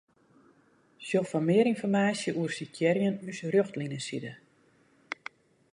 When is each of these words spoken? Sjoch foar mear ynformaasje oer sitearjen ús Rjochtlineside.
Sjoch 1.05 1.27
foar 1.31 1.45
mear 1.47 1.67
ynformaasje 1.71 2.31
oer 2.39 2.51
sitearjen 2.57 3.21
ús 3.29 3.39
Rjochtlineside. 3.51 4.33